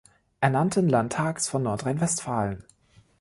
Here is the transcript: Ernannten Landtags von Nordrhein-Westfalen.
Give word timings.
Ernannten 0.39 0.89
Landtags 0.89 1.47
von 1.47 1.61
Nordrhein-Westfalen. 1.61 2.63